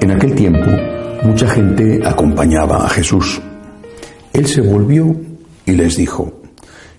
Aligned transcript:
En 0.00 0.12
aquel 0.12 0.34
tiempo, 0.36 0.70
mucha 1.24 1.48
gente 1.48 2.00
acompañaba 2.06 2.86
a 2.86 2.88
Jesús. 2.88 3.40
Él 4.32 4.46
se 4.46 4.60
volvió 4.60 5.16
y 5.64 5.72
les 5.72 5.96
dijo, 5.96 6.42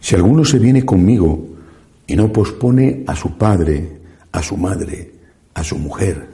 si 0.02 0.16
alguno 0.16 0.44
se 0.44 0.60
viene 0.60 0.84
conmigo 0.84 1.48
y 2.06 2.16
no 2.18 2.34
pospone 2.34 3.06
a 3.08 3.16
su 3.16 3.38
padre, 3.38 4.00
a 4.34 4.44
su 4.44 4.58
madre, 4.58 5.14
a 5.54 5.64
su 5.64 5.78
mujer, 5.78 6.28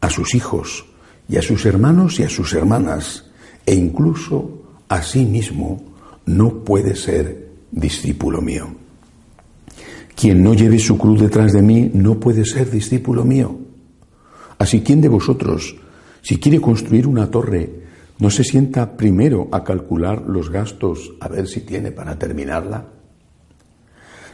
a 0.00 0.08
sus 0.08 0.34
hijos 0.34 0.86
y 1.28 1.36
a 1.36 1.42
sus 1.42 1.66
hermanos 1.66 2.18
y 2.20 2.22
a 2.22 2.30
sus 2.30 2.54
hermanas, 2.54 3.26
e 3.66 3.74
incluso 3.74 4.62
a 4.88 5.02
sí 5.02 5.26
mismo, 5.26 5.82
no 6.24 6.64
puede 6.64 6.96
ser 6.96 7.43
discípulo 7.74 8.40
mío. 8.40 8.68
Quien 10.14 10.42
no 10.42 10.54
lleve 10.54 10.78
su 10.78 10.96
cruz 10.96 11.20
detrás 11.20 11.52
de 11.52 11.62
mí 11.62 11.90
no 11.92 12.20
puede 12.20 12.44
ser 12.44 12.70
discípulo 12.70 13.24
mío. 13.24 13.58
Así, 14.58 14.82
¿quién 14.82 15.00
de 15.00 15.08
vosotros, 15.08 15.76
si 16.22 16.38
quiere 16.38 16.60
construir 16.60 17.06
una 17.06 17.30
torre, 17.30 17.82
no 18.20 18.30
se 18.30 18.44
sienta 18.44 18.96
primero 18.96 19.48
a 19.50 19.64
calcular 19.64 20.22
los 20.26 20.50
gastos 20.50 21.14
a 21.20 21.28
ver 21.28 21.48
si 21.48 21.62
tiene 21.62 21.90
para 21.90 22.16
terminarla? 22.16 22.86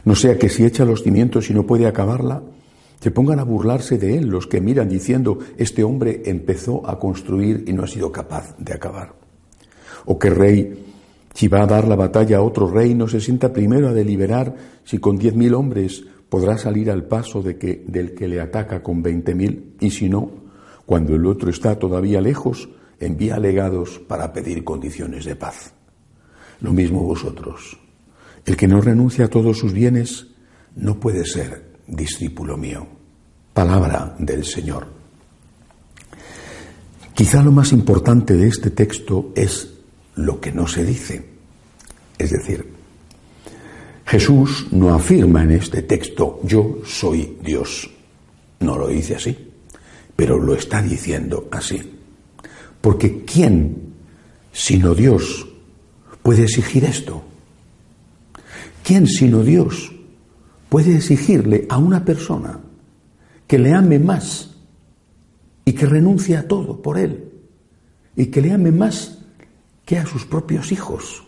No 0.05 0.15
sea 0.15 0.37
que 0.37 0.49
si 0.49 0.63
echa 0.63 0.85
los 0.85 1.03
cimientos 1.03 1.49
y 1.49 1.53
no 1.53 1.65
puede 1.65 1.87
acabarla, 1.87 2.43
se 2.99 3.09
pongan 3.09 3.39
a 3.39 3.43
burlarse 3.43 3.97
de 3.97 4.17
él 4.17 4.27
los 4.27 4.45
que 4.45 4.61
miran 4.61 4.87
diciendo, 4.87 5.39
este 5.57 5.83
hombre 5.83 6.21
empezó 6.25 6.87
a 6.87 6.99
construir 6.99 7.65
y 7.67 7.73
no 7.73 7.83
ha 7.83 7.87
sido 7.87 8.11
capaz 8.11 8.55
de 8.59 8.73
acabar. 8.73 9.15
O 10.05 10.19
que 10.19 10.29
rey 10.29 10.90
si 11.33 11.47
va 11.47 11.63
a 11.63 11.67
dar 11.67 11.87
la 11.87 11.95
batalla 11.95 12.37
a 12.37 12.41
otro 12.41 12.69
rey, 12.69 12.93
no 12.93 13.07
se 13.07 13.21
sienta 13.21 13.53
primero 13.53 13.89
a 13.89 13.93
deliberar 13.93 14.55
si 14.83 14.99
con 14.99 15.17
diez 15.17 15.35
mil 15.35 15.53
hombres 15.53 16.03
podrá 16.29 16.57
salir 16.57 16.89
al 16.89 17.05
paso 17.05 17.41
de 17.41 17.57
que, 17.57 17.83
del 17.87 18.13
que 18.13 18.27
le 18.27 18.39
ataca 18.39 18.81
con 18.81 19.01
veinte 19.01 19.35
mil, 19.35 19.75
y 19.79 19.91
si 19.91 20.09
no, 20.09 20.31
cuando 20.85 21.15
el 21.15 21.25
otro 21.25 21.49
está 21.49 21.77
todavía 21.77 22.21
lejos, 22.21 22.69
envía 22.99 23.37
legados 23.37 23.99
para 24.07 24.31
pedir 24.31 24.63
condiciones 24.63 25.25
de 25.25 25.35
paz. 25.35 25.73
Lo 26.61 26.73
mismo 26.73 27.03
vosotros. 27.03 27.77
El 28.45 28.55
que 28.55 28.67
no 28.67 28.81
renuncia 28.81 29.25
a 29.25 29.29
todos 29.29 29.57
sus 29.57 29.73
bienes 29.73 30.27
no 30.75 30.99
puede 30.99 31.25
ser 31.25 31.71
discípulo 31.87 32.57
mío. 32.57 32.87
Palabra 33.53 34.15
del 34.19 34.45
Señor. 34.45 34.87
Quizá 37.13 37.43
lo 37.43 37.51
más 37.51 37.71
importante 37.73 38.35
de 38.35 38.47
este 38.47 38.71
texto 38.71 39.31
es 39.35 39.70
lo 40.15 40.39
que 40.39 40.51
no 40.51 40.67
se 40.67 40.83
dice. 40.85 41.23
Es 42.17 42.31
decir, 42.31 42.65
Jesús 44.05 44.67
no 44.71 44.93
afirma 44.93 45.43
en 45.43 45.51
este 45.51 45.83
texto, 45.83 46.39
yo 46.43 46.79
soy 46.85 47.37
Dios. 47.43 47.89
No 48.59 48.77
lo 48.77 48.87
dice 48.87 49.15
así, 49.15 49.37
pero 50.15 50.37
lo 50.37 50.53
está 50.53 50.81
diciendo 50.81 51.47
así. 51.51 51.81
Porque 52.79 53.23
¿quién, 53.23 53.93
sino 54.51 54.93
Dios, 54.93 55.47
puede 56.21 56.43
exigir 56.43 56.83
esto? 56.83 57.23
¿Quién, 58.83 59.07
sino 59.07 59.43
Dios, 59.43 59.91
puede 60.69 60.95
exigirle 60.95 61.65
a 61.69 61.77
una 61.77 62.03
persona 62.03 62.59
que 63.47 63.59
le 63.59 63.73
ame 63.73 63.99
más 63.99 64.55
y 65.65 65.73
que 65.73 65.85
renuncie 65.85 66.37
a 66.37 66.47
todo 66.47 66.81
por 66.81 66.97
él 66.97 67.31
y 68.15 68.27
que 68.27 68.41
le 68.41 68.51
ame 68.51 68.71
más 68.71 69.20
que 69.91 69.97
a 69.97 70.05
sus 70.05 70.23
propios 70.23 70.71
hijos, 70.71 71.21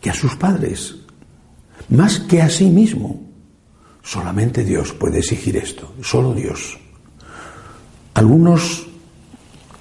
que 0.00 0.10
a 0.10 0.14
sus 0.14 0.36
padres, 0.36 0.94
más 1.88 2.20
que 2.20 2.40
a 2.40 2.48
sí 2.48 2.66
mismo. 2.66 3.20
Solamente 4.00 4.62
Dios 4.62 4.92
puede 4.92 5.18
exigir 5.18 5.56
esto, 5.56 5.92
solo 6.00 6.34
Dios. 6.34 6.78
Algunos 8.14 8.86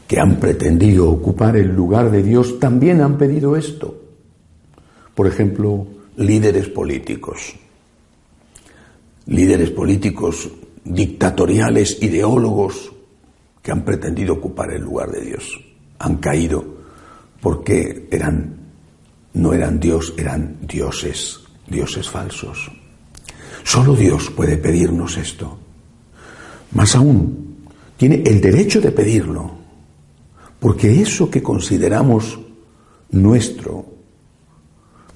que 0.08 0.20
han 0.20 0.38
pretendido 0.40 1.08
ocupar 1.08 1.56
el 1.56 1.68
lugar 1.68 2.10
de 2.10 2.24
Dios 2.24 2.60
también 2.60 3.00
han 3.00 3.16
pedido 3.20 3.56
esto. 3.56 4.02
Por 5.14 5.28
ejemplo, 5.28 5.86
líderes 6.16 6.70
políticos. 6.70 7.54
Líderes 9.28 9.70
políticos 9.70 10.50
dictatoriales, 10.84 12.02
ideólogos, 12.02 12.92
que 13.62 13.72
han 13.72 13.86
pretendido 13.86 14.34
ocupar 14.34 14.72
el 14.72 14.82
lugar 14.82 15.12
de 15.12 15.22
Dios. 15.22 15.64
Han 16.00 16.16
caído 16.16 16.77
porque 17.48 18.10
eran, 18.12 18.58
no 19.36 19.54
eran 19.54 19.80
Dios, 19.80 20.14
eran 20.18 20.58
dioses, 20.68 21.40
dioses 21.66 22.10
falsos. 22.10 22.70
Solo 23.64 23.96
Dios 23.96 24.30
puede 24.32 24.58
pedirnos 24.58 25.16
esto. 25.16 25.58
Más 26.74 26.94
aún, 26.98 27.56
tiene 27.96 28.22
el 28.26 28.42
derecho 28.42 28.82
de 28.82 28.92
pedirlo, 28.92 29.50
porque 30.60 31.02
eso 31.02 31.32
que 31.32 31.42
consideramos 31.42 32.38
nuestro 33.12 33.86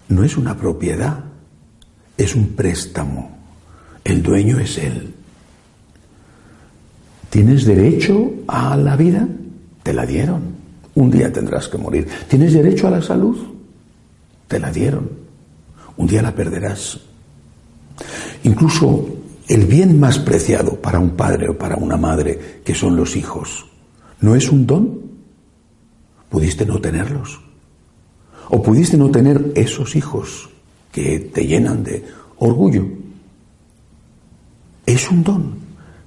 no 0.08 0.24
es 0.24 0.38
una 0.38 0.56
propiedad, 0.56 1.26
es 2.18 2.34
un 2.34 2.56
préstamo. 2.56 3.40
El 4.06 4.24
dueño 4.24 4.58
es 4.58 4.78
Él. 4.78 5.14
¿Tienes 7.30 7.66
derecho 7.66 8.32
a 8.48 8.78
la 8.78 8.96
vida? 8.96 9.28
Te 9.84 9.92
la 9.92 10.06
dieron. 10.06 10.51
Un 10.96 11.10
día 11.10 11.32
tendrás 11.32 11.68
que 11.68 11.78
morir. 11.78 12.08
¿Tienes 12.28 12.54
derecho 12.54 12.88
a 12.88 12.92
la 12.92 13.02
salud? 13.02 13.38
Te 14.48 14.60
la 14.60 14.72
dieron. 14.72 15.10
Un 15.98 16.08
día 16.08 16.22
la 16.22 16.36
perderás. 16.36 17.00
Incluso 18.44 19.08
el 19.48 19.66
bien 19.66 20.00
más 20.00 20.20
preciado 20.20 20.76
para 20.76 21.00
un 21.00 21.12
padre 21.12 21.50
o 21.50 21.58
para 21.58 21.76
una 21.76 21.98
madre, 21.98 22.62
que 22.64 22.74
son 22.74 22.96
los 22.96 23.16
hijos, 23.16 23.66
¿no 24.20 24.36
es 24.36 24.50
un 24.50 24.66
don? 24.66 25.00
Pudiste 26.30 26.66
no 26.66 26.80
tenerlos. 26.80 27.42
O 28.50 28.62
pudiste 28.62 28.98
no 28.98 29.12
tener 29.12 29.52
esos 29.56 29.96
hijos 29.96 30.50
que 30.92 31.20
te 31.20 31.46
llenan 31.46 31.84
de 31.84 32.06
orgullo. 32.38 32.86
Es 34.86 35.10
un 35.10 35.24
don. 35.24 35.56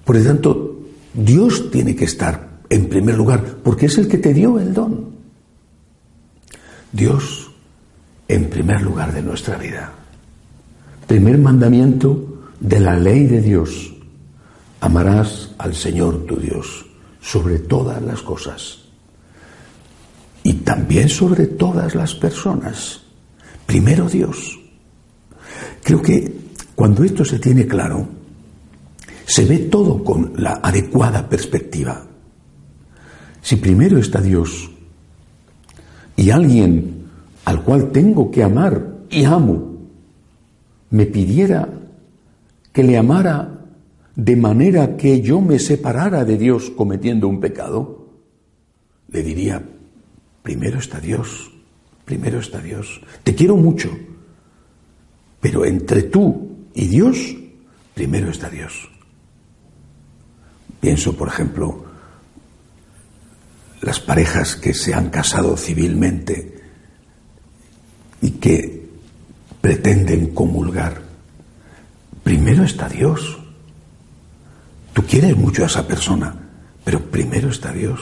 Por 0.04 0.16
lo 0.16 0.24
tanto, 0.24 0.80
Dios 1.14 1.70
tiene 1.70 1.94
que 1.94 2.04
estar 2.04 2.43
en 2.74 2.88
primer 2.88 3.16
lugar, 3.16 3.58
porque 3.62 3.86
es 3.86 3.98
el 3.98 4.08
que 4.08 4.18
te 4.18 4.34
dio 4.34 4.58
el 4.58 4.74
don. 4.74 5.14
Dios 6.90 7.48
en 8.26 8.50
primer 8.50 8.82
lugar 8.82 9.12
de 9.12 9.22
nuestra 9.22 9.56
vida. 9.56 9.92
Primer 11.06 11.38
mandamiento 11.38 12.50
de 12.58 12.80
la 12.80 12.96
ley 12.98 13.26
de 13.26 13.40
Dios. 13.40 13.92
Amarás 14.80 15.54
al 15.58 15.74
Señor 15.76 16.26
tu 16.26 16.36
Dios 16.36 16.84
sobre 17.20 17.60
todas 17.60 18.02
las 18.02 18.22
cosas 18.22 18.80
y 20.42 20.54
también 20.54 21.08
sobre 21.08 21.46
todas 21.46 21.94
las 21.94 22.12
personas. 22.14 23.02
Primero 23.66 24.08
Dios. 24.08 24.58
Creo 25.80 26.02
que 26.02 26.32
cuando 26.74 27.04
esto 27.04 27.24
se 27.24 27.38
tiene 27.38 27.68
claro, 27.68 28.08
se 29.26 29.44
ve 29.44 29.58
todo 29.58 30.02
con 30.02 30.32
la 30.36 30.54
adecuada 30.62 31.28
perspectiva. 31.28 32.08
Si 33.44 33.56
primero 33.56 33.98
está 33.98 34.22
Dios 34.22 34.70
y 36.16 36.30
alguien 36.30 37.04
al 37.44 37.62
cual 37.62 37.92
tengo 37.92 38.30
que 38.30 38.42
amar 38.42 39.04
y 39.10 39.24
amo, 39.24 39.80
me 40.88 41.04
pidiera 41.04 41.68
que 42.72 42.82
le 42.82 42.96
amara 42.96 43.66
de 44.16 44.36
manera 44.36 44.96
que 44.96 45.20
yo 45.20 45.42
me 45.42 45.58
separara 45.58 46.24
de 46.24 46.38
Dios 46.38 46.70
cometiendo 46.70 47.28
un 47.28 47.38
pecado, 47.38 48.08
le 49.08 49.22
diría, 49.22 49.62
primero 50.42 50.78
está 50.78 50.98
Dios, 50.98 51.52
primero 52.06 52.38
está 52.38 52.62
Dios. 52.62 53.02
Te 53.22 53.34
quiero 53.34 53.56
mucho, 53.56 53.90
pero 55.38 55.66
entre 55.66 56.04
tú 56.04 56.48
y 56.72 56.86
Dios, 56.86 57.36
primero 57.92 58.30
está 58.30 58.48
Dios. 58.48 58.88
Pienso, 60.80 61.14
por 61.14 61.28
ejemplo, 61.28 61.83
las 63.84 64.00
parejas 64.00 64.56
que 64.56 64.72
se 64.72 64.94
han 64.94 65.10
casado 65.10 65.56
civilmente 65.56 66.54
y 68.22 68.30
que 68.32 68.88
pretenden 69.60 70.28
comulgar. 70.28 71.02
Primero 72.22 72.64
está 72.64 72.88
Dios. 72.88 73.38
Tú 74.94 75.02
quieres 75.02 75.36
mucho 75.36 75.64
a 75.64 75.66
esa 75.66 75.86
persona, 75.86 76.34
pero 76.82 77.10
primero 77.10 77.50
está 77.50 77.72
Dios. 77.72 78.00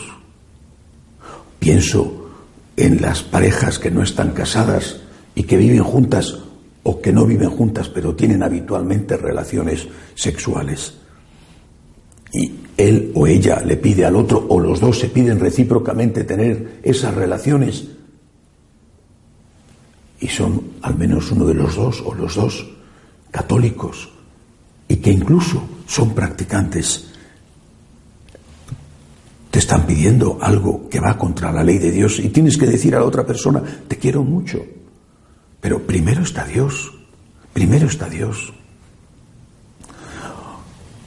Pienso 1.58 2.30
en 2.76 3.02
las 3.02 3.22
parejas 3.22 3.80
que 3.80 3.90
no 3.90 4.02
están 4.02 4.30
casadas 4.30 5.00
y 5.34 5.42
que 5.44 5.56
viven 5.56 5.82
juntas 5.82 6.38
o 6.84 7.00
que 7.00 7.12
no 7.12 7.26
viven 7.26 7.50
juntas, 7.50 7.88
pero 7.88 8.14
tienen 8.14 8.42
habitualmente 8.42 9.16
relaciones 9.16 9.88
sexuales. 10.14 10.94
Y 12.32 12.52
él 12.76 13.12
o 13.14 13.26
ella 13.26 13.60
le 13.64 13.76
pide 13.76 14.04
al 14.04 14.16
otro, 14.16 14.46
o 14.48 14.58
los 14.58 14.80
dos 14.80 14.98
se 14.98 15.08
piden 15.08 15.38
recíprocamente 15.38 16.24
tener 16.24 16.80
esas 16.82 17.14
relaciones. 17.14 17.88
Y 20.20 20.28
son 20.28 20.62
al 20.82 20.96
menos 20.96 21.30
uno 21.32 21.46
de 21.46 21.54
los 21.54 21.76
dos 21.76 22.02
o 22.04 22.14
los 22.14 22.36
dos 22.36 22.66
católicos 23.30 24.10
y 24.88 24.96
que 24.96 25.10
incluso 25.10 25.62
son 25.86 26.14
practicantes 26.14 27.12
te 29.52 29.58
están 29.58 29.86
pidiendo 29.86 30.38
algo 30.40 30.88
que 30.88 30.98
va 30.98 31.18
contra 31.18 31.52
la 31.52 31.62
ley 31.62 31.76
de 31.76 31.90
Dios 31.90 32.18
y 32.18 32.30
tienes 32.30 32.56
que 32.56 32.66
decir 32.66 32.96
a 32.96 33.00
la 33.00 33.04
otra 33.04 33.26
persona, 33.26 33.62
te 33.86 33.98
quiero 33.98 34.24
mucho. 34.24 34.64
Pero 35.60 35.82
primero 35.82 36.22
está 36.22 36.46
Dios, 36.46 36.90
primero 37.52 37.86
está 37.86 38.08
Dios. 38.08 38.50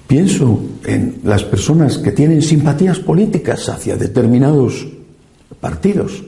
Pienso 0.07 0.59
en 0.85 1.19
las 1.23 1.43
personas 1.43 1.97
que 1.97 2.11
tienen 2.11 2.41
simpatías 2.41 2.99
políticas 2.99 3.67
hacia 3.69 3.97
determinados 3.97 4.87
partidos. 5.59 6.23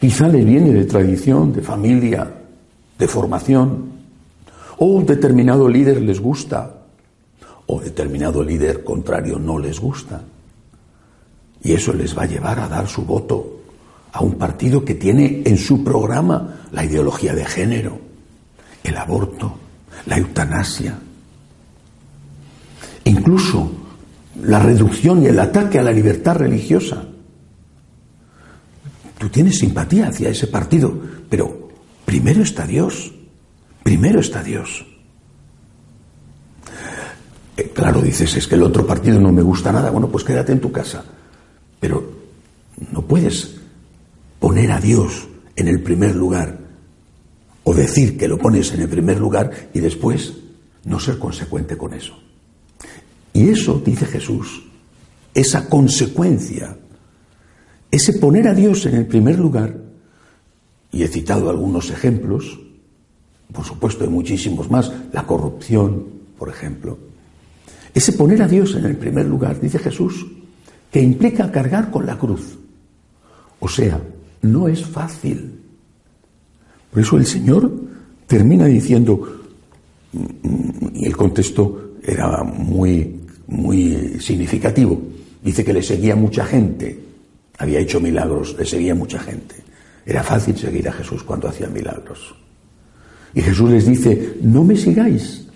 Quizá 0.00 0.26
les 0.28 0.44
viene 0.44 0.72
de 0.72 0.84
tradición, 0.84 1.52
de 1.52 1.62
familia, 1.62 2.28
de 2.98 3.08
formación, 3.08 3.96
o 4.78 5.02
determinado 5.02 5.68
líder 5.68 6.02
les 6.02 6.20
gusta, 6.20 6.82
o 7.66 7.80
determinado 7.80 8.42
líder 8.42 8.82
contrario 8.82 9.38
no 9.38 9.58
les 9.58 9.78
gusta. 9.78 10.22
Y 11.62 11.72
eso 11.72 11.92
les 11.92 12.16
va 12.16 12.22
a 12.22 12.26
llevar 12.26 12.58
a 12.58 12.68
dar 12.68 12.88
su 12.88 13.02
voto 13.02 13.60
a 14.12 14.20
un 14.20 14.34
partido 14.34 14.84
que 14.84 14.94
tiene 14.94 15.42
en 15.44 15.56
su 15.56 15.84
programa 15.84 16.60
la 16.72 16.84
ideología 16.84 17.34
de 17.34 17.44
género, 17.44 17.98
el 18.82 18.96
aborto, 18.96 19.58
la 20.06 20.18
eutanasia, 20.18 20.98
incluso 23.06 23.70
la 24.42 24.58
reducción 24.58 25.22
y 25.22 25.26
el 25.26 25.38
ataque 25.38 25.78
a 25.78 25.82
la 25.82 25.92
libertad 25.92 26.36
religiosa. 26.36 27.04
Tú 29.18 29.28
tienes 29.28 29.58
simpatía 29.58 30.08
hacia 30.08 30.28
ese 30.28 30.46
partido, 30.48 30.94
pero 31.30 31.70
primero 32.04 32.42
está 32.42 32.66
Dios, 32.66 33.12
primero 33.82 34.20
está 34.20 34.42
Dios. 34.42 34.84
Eh, 37.56 37.70
claro, 37.74 38.02
dices, 38.02 38.36
es 38.36 38.46
que 38.46 38.56
el 38.56 38.62
otro 38.62 38.86
partido 38.86 39.18
no 39.18 39.32
me 39.32 39.40
gusta 39.40 39.72
nada. 39.72 39.90
Bueno, 39.90 40.08
pues 40.08 40.24
quédate 40.24 40.52
en 40.52 40.60
tu 40.60 40.70
casa. 40.70 41.02
Pero 41.80 42.12
no 42.92 43.02
puedes 43.02 43.56
poner 44.38 44.70
a 44.72 44.80
Dios 44.80 45.26
en 45.54 45.68
el 45.68 45.82
primer 45.82 46.14
lugar 46.14 46.58
o 47.64 47.74
decir 47.74 48.18
que 48.18 48.28
lo 48.28 48.36
pones 48.36 48.72
en 48.74 48.82
el 48.82 48.88
primer 48.88 49.18
lugar 49.18 49.50
y 49.72 49.80
después 49.80 50.34
no 50.84 51.00
ser 51.00 51.18
consecuente 51.18 51.76
con 51.78 51.94
eso. 51.94 52.25
Y 53.36 53.50
eso, 53.50 53.82
dice 53.84 54.06
Jesús, 54.06 54.62
esa 55.34 55.68
consecuencia, 55.68 56.74
ese 57.90 58.14
poner 58.14 58.48
a 58.48 58.54
Dios 58.54 58.86
en 58.86 58.94
el 58.94 59.04
primer 59.04 59.38
lugar, 59.38 59.76
y 60.90 61.02
he 61.02 61.08
citado 61.08 61.50
algunos 61.50 61.90
ejemplos, 61.90 62.58
por 63.52 63.62
supuesto 63.62 64.04
hay 64.04 64.10
muchísimos 64.10 64.70
más, 64.70 64.90
la 65.12 65.26
corrupción, 65.26 66.06
por 66.38 66.48
ejemplo, 66.48 66.96
ese 67.92 68.14
poner 68.14 68.40
a 68.40 68.48
Dios 68.48 68.74
en 68.74 68.86
el 68.86 68.96
primer 68.96 69.26
lugar, 69.26 69.60
dice 69.60 69.80
Jesús, 69.80 70.24
que 70.90 71.02
implica 71.02 71.52
cargar 71.52 71.90
con 71.90 72.06
la 72.06 72.16
cruz. 72.16 72.56
O 73.60 73.68
sea, 73.68 74.00
no 74.40 74.66
es 74.66 74.82
fácil. 74.82 75.60
Por 76.90 77.02
eso 77.02 77.18
el 77.18 77.26
Señor 77.26 77.70
termina 78.26 78.64
diciendo, 78.64 79.42
y 80.94 81.04
el 81.04 81.16
contexto 81.18 81.96
era 82.02 82.42
muy, 82.42 83.25
muy 83.48 84.18
significativo, 84.20 85.00
dice 85.42 85.64
que 85.64 85.72
le 85.72 85.82
seguía 85.82 86.16
mucha 86.16 86.44
gente, 86.44 86.98
había 87.58 87.80
hecho 87.80 88.00
milagros, 88.00 88.56
le 88.58 88.64
seguía 88.64 88.94
mucha 88.94 89.18
gente. 89.18 89.54
Era 90.04 90.22
fácil 90.22 90.56
seguir 90.56 90.88
a 90.88 90.92
Jesús 90.92 91.22
cuando 91.22 91.48
hacía 91.48 91.68
milagros. 91.68 92.34
Y 93.34 93.42
Jesús 93.42 93.70
les 93.70 93.86
dice, 93.86 94.38
no 94.42 94.64
me 94.64 94.76
sigáis, 94.76 95.46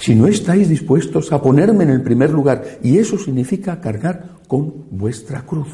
si 0.00 0.14
no 0.14 0.26
estáis 0.26 0.68
dispuestos 0.68 1.30
a 1.30 1.42
ponerme 1.42 1.84
en 1.84 1.90
el 1.90 2.02
primer 2.02 2.30
lugar. 2.30 2.78
Y 2.82 2.98
eso 2.98 3.18
significa 3.18 3.80
cargar 3.80 4.38
con 4.48 4.86
vuestra 4.90 5.42
cruz. 5.42 5.68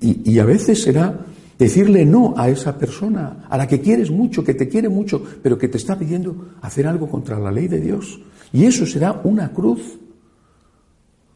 Y, 0.00 0.38
a 0.38 0.44
veces 0.44 0.82
será 0.82 1.26
decirle 1.58 2.04
no 2.04 2.34
a 2.36 2.48
esa 2.48 2.76
persona, 2.78 3.46
a 3.48 3.56
la 3.56 3.66
que 3.66 3.80
quieres 3.80 4.10
mucho, 4.10 4.44
que 4.44 4.54
te 4.54 4.68
quiere 4.68 4.88
mucho, 4.88 5.24
pero 5.42 5.56
que 5.56 5.68
te 5.68 5.78
está 5.78 5.98
pidiendo 5.98 6.50
hacer 6.60 6.86
algo 6.86 7.08
contra 7.08 7.38
la 7.40 7.50
ley 7.50 7.68
de 7.68 7.80
Dios. 7.80 8.20
Y 8.54 8.66
eso 8.66 8.86
será 8.86 9.20
una 9.24 9.52
cruz. 9.52 9.98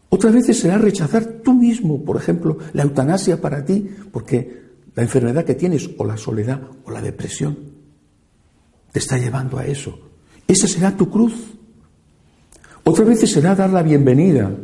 Otras 0.09 0.33
veces 0.33 0.61
será 0.61 0.79
rechazar 0.79 1.25
tú 1.43 1.53
mismo, 1.53 2.05
por 2.05 2.17
ejemplo, 2.17 2.59
la 2.73 2.85
eutanasia 2.85 3.41
para 3.41 3.65
ti, 3.65 3.89
porque 4.13 4.69
la 4.95 5.03
enfermedad 5.03 5.45
que 5.45 5.57
tienes, 5.57 5.91
o 5.99 6.05
la 6.05 6.17
soledad, 6.17 6.63
o 6.85 6.91
la 6.93 7.03
depresión, 7.03 7.59
te 8.93 9.01
está 9.01 9.19
llevando 9.19 9.59
a 9.59 9.67
eso. 9.67 9.99
Esa 10.47 10.69
será 10.69 10.97
tu 10.97 11.11
cruz. 11.11 11.35
Otra 12.85 13.05
vez 13.05 13.19
será 13.29 13.57
dar 13.57 13.71
la 13.71 13.83
bienvenida 13.83 14.57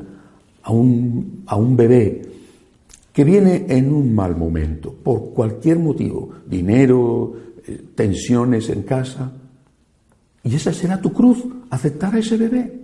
a 0.62 0.71
un, 0.71 1.43
a 1.47 1.56
un 1.56 1.77
bebé 1.77 2.23
que 3.12 3.25
viene 3.25 3.67
en 3.69 3.93
un 3.93 4.15
mal 4.15 4.37
momento, 4.37 4.95
por 4.95 5.35
cualquier 5.35 5.81
motivo, 5.81 6.31
dinero, 6.47 7.35
eh, 7.67 7.83
tensiones 7.97 8.69
en 8.69 8.83
casa. 8.85 9.33
Y 10.44 10.55
esa 10.55 10.73
será 10.73 11.00
tu 11.00 11.12
cruz, 11.12 11.43
aceptar 11.70 12.14
a 12.14 12.19
ese 12.19 12.37
bebé. 12.37 12.81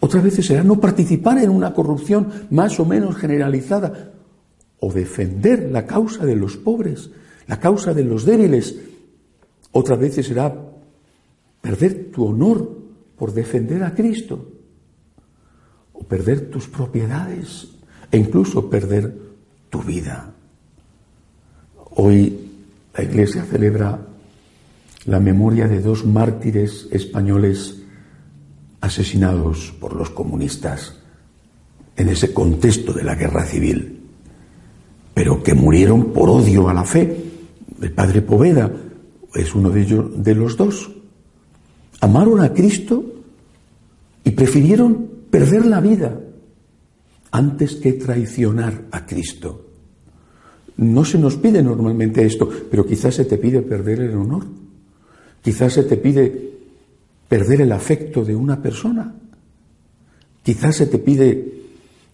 Otras 0.00 0.24
veces 0.24 0.44
será 0.44 0.64
no 0.64 0.80
participar 0.80 1.38
en 1.38 1.50
una 1.50 1.72
corrupción 1.72 2.28
más 2.50 2.78
o 2.80 2.84
menos 2.84 3.16
generalizada 3.16 4.12
o 4.80 4.92
defender 4.92 5.70
la 5.70 5.86
causa 5.86 6.26
de 6.26 6.34
los 6.34 6.56
pobres, 6.56 7.10
la 7.46 7.60
causa 7.60 7.94
de 7.94 8.02
los 8.02 8.24
débiles. 8.24 8.74
Otras 9.70 10.00
veces 10.00 10.26
será 10.26 10.52
perder 11.60 12.10
tu 12.10 12.26
honor 12.26 12.82
por 13.16 13.32
defender 13.32 13.84
a 13.84 13.94
Cristo, 13.94 14.50
o 15.92 16.02
perder 16.02 16.50
tus 16.50 16.66
propiedades, 16.66 17.68
e 18.10 18.18
incluso 18.18 18.68
perder 18.68 19.16
tu 19.70 19.80
vida. 19.82 20.34
Hoy 21.94 22.50
la 22.92 23.04
Iglesia 23.04 23.44
celebra 23.44 24.11
la 25.06 25.20
memoria 25.20 25.68
de 25.68 25.80
dos 25.80 26.06
mártires 26.06 26.88
españoles 26.90 27.82
asesinados 28.80 29.74
por 29.80 29.94
los 29.94 30.10
comunistas 30.10 30.98
en 31.96 32.08
ese 32.08 32.32
contexto 32.32 32.92
de 32.92 33.04
la 33.04 33.14
guerra 33.14 33.44
civil, 33.44 34.00
pero 35.14 35.42
que 35.42 35.54
murieron 35.54 36.12
por 36.12 36.30
odio 36.30 36.68
a 36.68 36.74
la 36.74 36.84
fe. 36.84 37.16
El 37.80 37.92
padre 37.92 38.22
Poveda 38.22 38.70
es 39.34 39.54
uno 39.54 39.70
de 39.70 39.82
ellos, 39.82 40.22
de 40.22 40.34
los 40.34 40.56
dos 40.56 40.90
amaron 42.02 42.40
a 42.40 42.52
Cristo 42.52 43.04
y 44.24 44.32
prefirieron 44.32 45.08
perder 45.30 45.64
la 45.66 45.80
vida 45.80 46.20
antes 47.30 47.76
que 47.76 47.92
traicionar 47.94 48.86
a 48.90 49.06
Cristo. 49.06 49.66
No 50.76 51.04
se 51.04 51.18
nos 51.18 51.36
pide 51.36 51.62
normalmente 51.62 52.26
esto, 52.26 52.48
pero 52.70 52.84
quizás 52.84 53.14
se 53.14 53.24
te 53.24 53.38
pide 53.38 53.62
perder 53.62 54.00
el 54.00 54.16
honor, 54.16 54.44
quizás 55.42 55.74
se 55.74 55.82
te 55.82 55.96
pide 55.96 56.52
perder 57.28 57.62
el 57.62 57.72
afecto 57.72 58.24
de 58.24 58.34
una 58.34 58.62
persona, 58.62 59.14
quizás 60.42 60.76
se 60.76 60.86
te 60.86 60.98
pide 60.98 61.52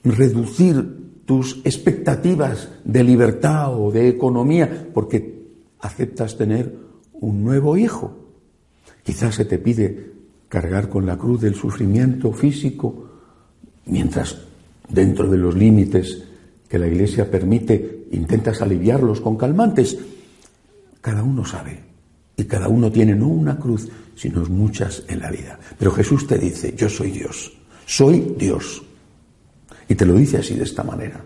reducir 0.03 1.23
tus 1.25 1.61
expectativas 1.65 2.71
de 2.85 3.05
libertad 3.05 3.79
o 3.79 3.93
de 3.93 4.09
economía 4.09 4.89
porque 4.95 5.47
aceptas 5.81 6.37
tener 6.37 6.75
un 7.13 7.45
nuevo 7.45 7.77
hijo. 7.77 8.17
Quizás 9.05 9.35
se 9.35 9.45
te 9.45 9.59
pide 9.59 10.13
cargar 10.49 10.89
con 10.89 11.05
la 11.05 11.19
cruz 11.19 11.43
del 11.43 11.55
sufrimiento 11.55 12.33
físico, 12.33 13.09
mientras 13.87 14.39
dentro 14.89 15.29
de 15.29 15.37
los 15.37 15.55
límites 15.55 16.25
que 16.69 16.79
la 16.79 16.87
Iglesia 16.87 17.31
permite 17.31 18.07
intentas 18.13 18.63
aliviarlos 18.63 19.21
con 19.21 19.37
calmantes. 19.37 19.99
Cada 21.01 21.23
uno 21.23 21.45
sabe 21.45 21.89
y 22.39 22.45
cada 22.45 22.69
uno 22.69 22.91
tiene 22.91 23.17
no 23.17 23.27
una 23.27 23.59
cruz, 23.59 23.89
sino 24.15 24.45
muchas 24.47 25.03
en 25.09 25.19
la 25.19 25.31
vida. 25.31 25.59
Pero 25.77 25.91
Jesús 25.91 26.25
te 26.27 26.39
dice, 26.39 26.73
yo 26.77 26.89
soy 26.89 27.11
Dios, 27.11 27.53
soy 27.85 28.37
Dios. 28.39 28.81
Y 29.89 29.97
te 29.97 30.07
lo 30.07 30.15
dice 30.15 30.39
así 30.39 30.55
de 30.55 30.63
esta 30.63 30.85
manera. 30.85 31.21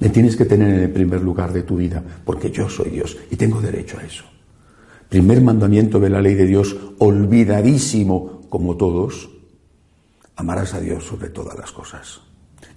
Me 0.00 0.08
tienes 0.08 0.36
que 0.36 0.44
tener 0.44 0.74
en 0.74 0.80
el 0.80 0.90
primer 0.90 1.22
lugar 1.22 1.52
de 1.52 1.62
tu 1.62 1.76
vida, 1.76 2.02
porque 2.24 2.50
yo 2.50 2.68
soy 2.68 2.90
Dios 2.90 3.16
y 3.30 3.36
tengo 3.36 3.60
derecho 3.60 3.96
a 3.96 4.02
eso. 4.02 4.24
Primer 5.08 5.40
mandamiento 5.40 6.00
de 6.00 6.10
la 6.10 6.20
ley 6.20 6.34
de 6.34 6.46
Dios, 6.46 6.76
olvidadísimo 6.98 8.42
como 8.48 8.76
todos, 8.76 9.30
amarás 10.34 10.74
a 10.74 10.80
Dios 10.80 11.04
sobre 11.04 11.28
todas 11.28 11.56
las 11.56 11.70
cosas 11.70 12.20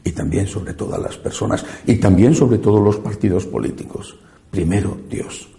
y 0.04 0.12
también 0.12 0.46
sobre 0.46 0.74
todas 0.74 1.02
las 1.02 1.18
personas 1.18 1.66
y 1.88 1.96
también 1.96 2.36
sobre 2.36 2.60
todos 2.60 2.84
los 2.84 2.98
partidos 2.98 3.48
políticos. 3.48 4.16
Primero 4.52 4.98
Dios. 5.10 5.51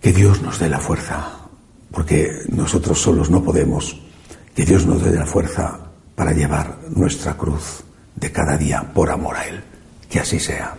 Que 0.00 0.12
Dios 0.12 0.40
nos 0.40 0.58
dé 0.58 0.68
la 0.68 0.78
fuerza, 0.78 1.40
porque 1.90 2.30
nosotros 2.48 3.00
solos 3.00 3.30
no 3.30 3.42
podemos. 3.42 4.00
Que 4.54 4.64
Dios 4.64 4.86
nos 4.86 5.02
dé 5.02 5.14
la 5.14 5.26
fuerza 5.26 5.78
para 6.14 6.32
llevar 6.32 6.78
nuestra 6.88 7.36
cruz 7.36 7.82
de 8.16 8.32
cada 8.32 8.56
día 8.56 8.92
por 8.94 9.10
amor 9.10 9.36
a 9.36 9.46
Él. 9.46 9.62
Que 10.08 10.20
así 10.20 10.40
sea. 10.40 10.76